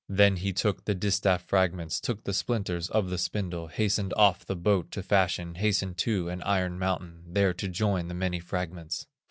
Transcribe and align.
Then 0.09 0.37
he 0.37 0.51
took 0.51 0.85
the 0.85 0.95
distaff 0.95 1.43
fragments, 1.43 1.99
Took 1.99 2.23
the 2.23 2.33
splinters 2.33 2.89
of 2.89 3.11
the 3.11 3.19
spindle, 3.19 3.67
Hastened 3.67 4.15
off 4.17 4.43
the 4.43 4.55
boat 4.55 4.89
to 4.93 5.03
fashion, 5.03 5.53
Hastened 5.53 5.99
to 5.99 6.27
an 6.27 6.41
iron 6.41 6.79
mountain, 6.79 7.21
There 7.27 7.53
to 7.53 7.67
join 7.67 8.07
the 8.07 8.15
many 8.15 8.39
fragments. 8.39 9.05